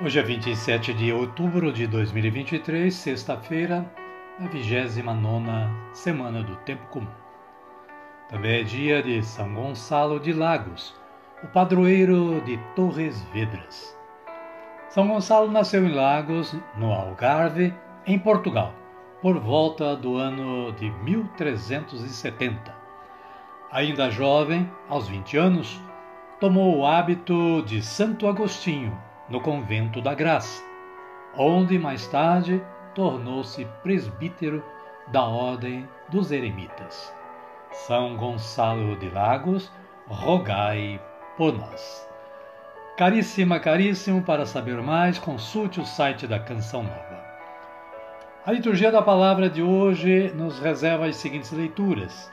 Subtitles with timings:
[0.00, 3.84] Hoje é 27 de outubro de 2023, sexta-feira,
[4.38, 5.50] a 29
[5.92, 7.10] semana do Tempo Comum.
[8.28, 10.94] Também é dia de São Gonçalo de Lagos,
[11.42, 13.98] o padroeiro de Torres Vedras.
[14.88, 17.74] São Gonçalo nasceu em Lagos, no Algarve,
[18.06, 18.72] em Portugal,
[19.20, 22.72] por volta do ano de 1370.
[23.72, 25.82] Ainda jovem, aos 20 anos,
[26.38, 30.62] tomou o hábito de Santo Agostinho no Convento da Graça,
[31.36, 32.62] onde mais tarde
[32.94, 34.62] tornou-se presbítero
[35.08, 37.12] da Ordem dos Eremitas.
[37.70, 39.70] São Gonçalo de Lagos,
[40.06, 41.00] rogai
[41.36, 42.08] por nós.
[42.96, 47.18] Caríssima, caríssimo, para saber mais, consulte o site da Canção Nova.
[48.44, 52.32] A liturgia da palavra de hoje nos reserva as seguintes leituras.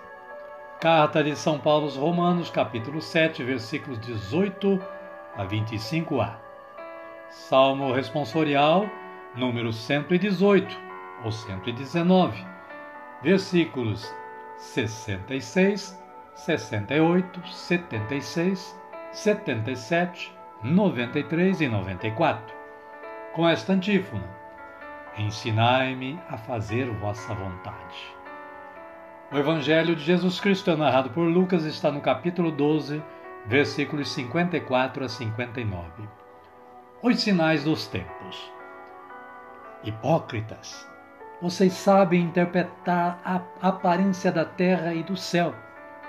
[0.80, 4.82] Carta de São Paulo aos Romanos, capítulo 7, versículos 18
[5.36, 6.45] a 25a.
[7.36, 8.90] Salmo responsorial,
[9.36, 10.76] número 118
[11.24, 12.44] ou 119,
[13.22, 14.12] versículos
[14.56, 16.02] 66,
[16.34, 18.82] 68, 76,
[19.12, 22.56] 77, 93 e 94.
[23.34, 24.28] Com esta antífona:
[25.18, 28.16] Ensinai-me a fazer vossa vontade.
[29.32, 33.04] O Evangelho de Jesus Cristo é narrado por Lucas está no capítulo 12,
[33.46, 36.25] versículos 54 a 59
[37.02, 38.52] os sinais dos tempos.
[39.84, 40.88] Hipócritas,
[41.42, 45.54] vocês sabem interpretar a aparência da terra e do céu,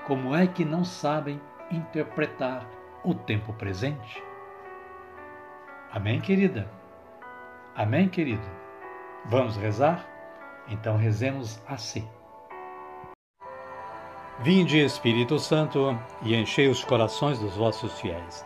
[0.05, 1.39] como é que não sabem
[1.69, 2.65] interpretar
[3.03, 4.23] o tempo presente?
[5.91, 6.69] Amém, querida?
[7.75, 8.47] Amém, querido?
[9.25, 10.05] Vamos rezar?
[10.69, 12.07] Então rezemos assim.
[14.39, 18.45] Vinde, Espírito Santo, e enchei os corações dos vossos fiéis,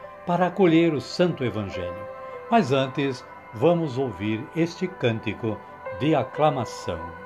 [0.25, 2.07] para acolher o Santo Evangelho.
[2.49, 5.57] Mas antes, vamos ouvir este cântico
[5.99, 7.20] de aclamação.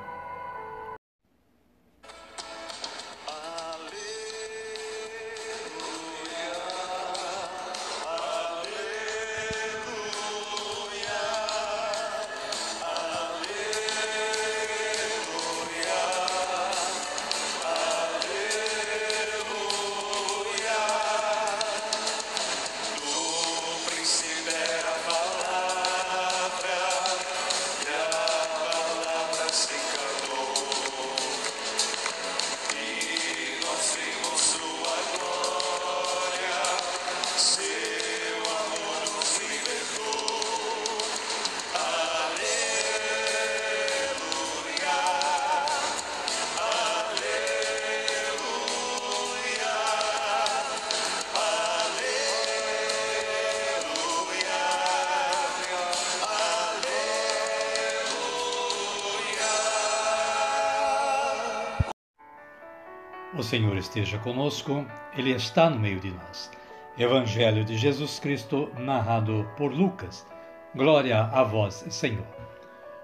[63.38, 66.50] O Senhor esteja conosco, Ele está no meio de nós.
[66.98, 70.26] Evangelho de Jesus Cristo, narrado por Lucas.
[70.74, 72.26] Glória a vós, Senhor.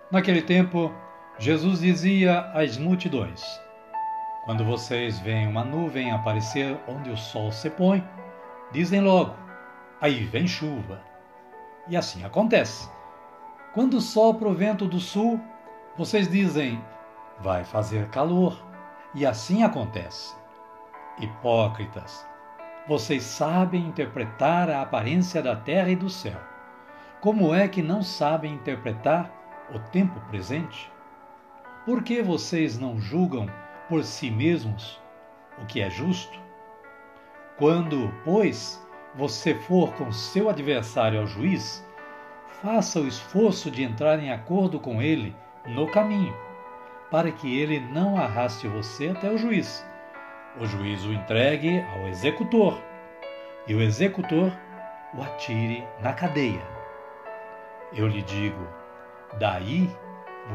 [0.09, 0.89] Naquele tempo,
[1.37, 3.43] Jesus dizia às multidões:
[4.45, 8.01] Quando vocês veem uma nuvem aparecer onde o sol se põe,
[8.71, 9.35] dizem logo:
[9.99, 11.01] Aí vem chuva.
[11.89, 12.89] E assim acontece.
[13.73, 15.41] Quando o vento do sul,
[15.97, 16.81] vocês dizem:
[17.41, 18.70] vai fazer calor.
[19.13, 20.33] E assim acontece.
[21.19, 22.25] Hipócritas,
[22.87, 26.39] vocês sabem interpretar a aparência da terra e do céu.
[27.19, 29.29] Como é que não sabem interpretar
[29.73, 30.89] o tempo presente?
[31.85, 33.47] Por que vocês não julgam
[33.89, 34.99] por si mesmos
[35.61, 36.39] o que é justo?
[37.57, 38.81] Quando, pois,
[39.13, 41.85] você for com seu adversário ao juiz,
[42.61, 45.35] faça o esforço de entrar em acordo com ele
[45.67, 46.33] no caminho,
[47.11, 49.85] para que ele não arraste você até o juiz.
[50.57, 52.81] O juiz o entregue ao executor
[53.67, 54.51] e o executor
[55.13, 56.65] o atire na cadeia.
[57.93, 58.65] Eu lhe digo:
[59.37, 59.89] daí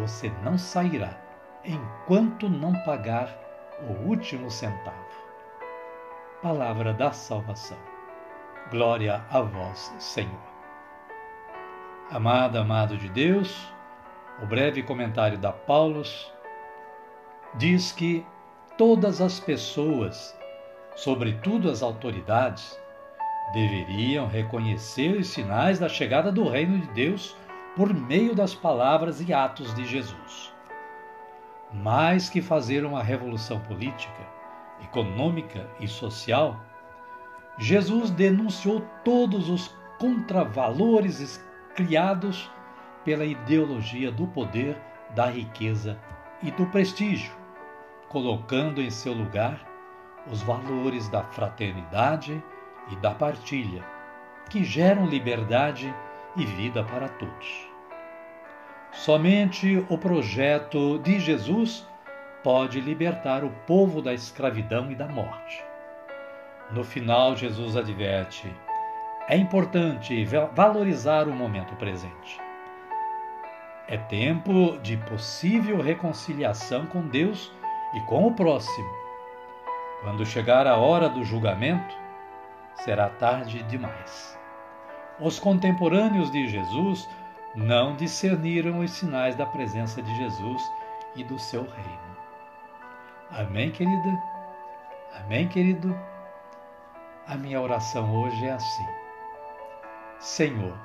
[0.00, 1.10] você não sairá
[1.62, 3.28] enquanto não pagar
[3.82, 4.96] o último centavo.
[6.42, 7.78] Palavra da salvação.
[8.70, 10.46] Glória a vós, Senhor.
[12.10, 13.72] Amada, amado de Deus,
[14.42, 16.32] o breve comentário da Paulus
[17.54, 18.24] diz que
[18.76, 20.36] todas as pessoas,
[20.94, 22.78] sobretudo as autoridades,
[23.52, 27.36] deveriam reconhecer os sinais da chegada do reino de Deus
[27.76, 30.52] por meio das palavras e atos de Jesus.
[31.72, 34.22] Mais que fazer uma revolução política,
[34.82, 36.60] econômica e social,
[37.58, 41.42] Jesus denunciou todos os contravalores
[41.74, 42.50] criados
[43.04, 44.76] pela ideologia do poder,
[45.14, 45.98] da riqueza
[46.42, 47.32] e do prestígio,
[48.08, 49.60] colocando em seu lugar
[50.30, 52.42] os valores da fraternidade
[52.90, 53.84] e da partilha,
[54.50, 55.92] que geram liberdade
[56.36, 57.68] e vida para todos.
[58.92, 61.86] Somente o projeto de Jesus
[62.42, 65.62] pode libertar o povo da escravidão e da morte.
[66.70, 68.52] No final, Jesus adverte:
[69.28, 70.24] é importante
[70.54, 72.45] valorizar o momento presente.
[73.88, 77.52] É tempo de possível reconciliação com Deus
[77.94, 78.90] e com o próximo.
[80.00, 81.94] Quando chegar a hora do julgamento,
[82.74, 84.38] será tarde demais.
[85.20, 87.08] Os contemporâneos de Jesus
[87.54, 90.62] não discerniram os sinais da presença de Jesus
[91.14, 92.16] e do seu reino.
[93.30, 94.22] Amém, querida?
[95.20, 95.96] Amém, querido?
[97.26, 98.86] A minha oração hoje é assim:
[100.18, 100.76] Senhor,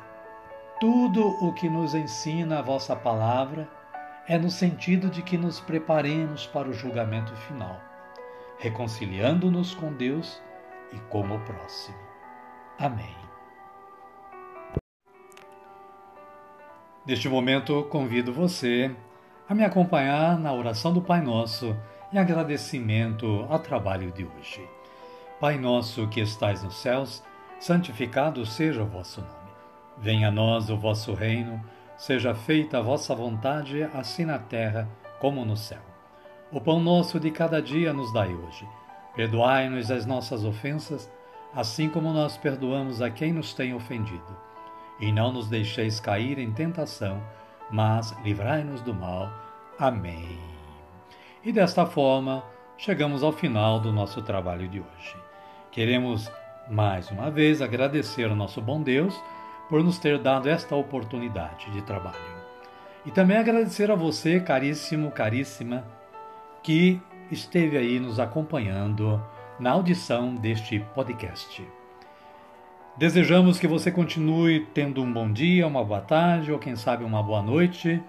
[0.81, 3.69] tudo o que nos ensina a vossa palavra
[4.27, 7.79] é no sentido de que nos preparemos para o julgamento final,
[8.57, 10.41] reconciliando-nos com Deus
[10.91, 11.95] e com o próximo.
[12.79, 13.15] Amém.
[17.05, 18.89] Neste momento, convido você
[19.47, 21.77] a me acompanhar na oração do Pai Nosso
[22.11, 24.67] em agradecimento ao trabalho de hoje.
[25.39, 27.23] Pai nosso que estais nos céus,
[27.59, 29.40] santificado seja o vosso nome.
[30.01, 31.63] Venha a nós o vosso reino,
[31.95, 34.89] seja feita a vossa vontade, assim na terra
[35.19, 35.81] como no céu.
[36.51, 38.67] O pão nosso de cada dia nos dai hoje.
[39.15, 41.09] Perdoai-nos as nossas ofensas,
[41.53, 44.51] assim como nós perdoamos a quem nos tem ofendido
[45.01, 47.21] e não nos deixeis cair em tentação,
[47.69, 49.29] mas livrai-nos do mal.
[49.77, 50.39] Amém.
[51.43, 52.43] E desta forma,
[52.77, 55.15] chegamos ao final do nosso trabalho de hoje.
[55.71, 56.31] Queremos
[56.69, 59.19] mais uma vez agradecer ao nosso bom Deus
[59.71, 62.17] por nos ter dado esta oportunidade de trabalho.
[63.05, 65.85] E também agradecer a você, caríssimo, caríssima,
[66.61, 67.01] que
[67.31, 69.23] esteve aí nos acompanhando
[69.57, 71.65] na audição deste podcast.
[72.97, 77.23] Desejamos que você continue tendo um bom dia, uma boa tarde ou quem sabe uma
[77.23, 78.03] boa noite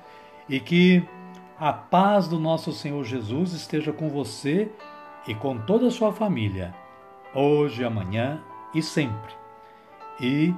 [0.48, 1.08] e que
[1.60, 4.68] a paz do nosso Senhor Jesus esteja com você
[5.28, 6.74] e com toda a sua família,
[7.32, 8.42] hoje, amanhã
[8.74, 9.32] e sempre.
[10.20, 10.52] E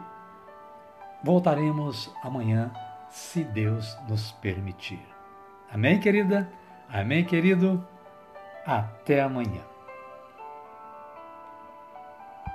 [1.24, 2.70] voltaremos amanhã,
[3.08, 5.00] se Deus nos permitir.
[5.72, 6.52] Amém, querida?
[6.88, 7.84] Amém, querido?
[8.66, 9.73] Até amanhã.